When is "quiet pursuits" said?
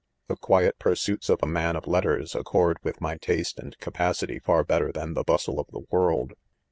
0.35-1.29